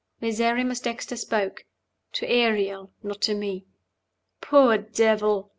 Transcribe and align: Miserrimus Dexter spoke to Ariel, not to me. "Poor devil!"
Miserrimus 0.19 0.79
Dexter 0.79 1.15
spoke 1.15 1.63
to 2.13 2.25
Ariel, 2.27 2.91
not 3.03 3.21
to 3.21 3.35
me. 3.35 3.67
"Poor 4.41 4.79
devil!" 4.79 5.49